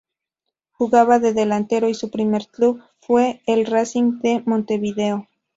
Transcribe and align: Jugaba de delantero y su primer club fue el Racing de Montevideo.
Jugaba 0.71 1.19
de 1.19 1.31
delantero 1.31 1.87
y 1.87 1.93
su 1.93 2.09
primer 2.09 2.47
club 2.47 2.81
fue 3.01 3.43
el 3.45 3.67
Racing 3.67 4.17
de 4.21 4.41
Montevideo. 4.47 5.27